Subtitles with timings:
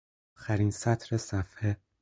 [0.37, 1.77] آخرین سطر صفحه